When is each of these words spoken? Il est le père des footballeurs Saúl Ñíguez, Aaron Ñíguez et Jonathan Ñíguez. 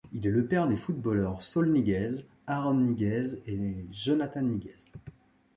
Il 0.13 0.25
est 0.25 0.31
le 0.31 0.43
père 0.47 0.67
des 0.67 0.77
footballeurs 0.77 1.43
Saúl 1.43 1.71
Ñíguez, 1.73 2.25
Aaron 2.47 2.73
Ñíguez 2.73 3.35
et 3.45 3.85
Jonathan 3.91 4.41
Ñíguez. 4.41 4.91